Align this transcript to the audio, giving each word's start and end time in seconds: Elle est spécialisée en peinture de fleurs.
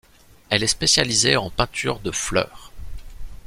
Elle 0.49 0.63
est 0.63 0.67
spécialisée 0.67 1.37
en 1.37 1.51
peinture 1.51 1.99
de 1.99 2.09
fleurs. 2.09 2.71